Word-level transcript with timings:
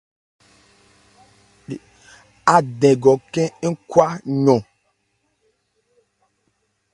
Ádɛgɔn 2.55 3.17
khɛ́n 3.31 3.51
ń 3.71 3.75
khwa 3.89 4.07
yɔn. 4.43 4.61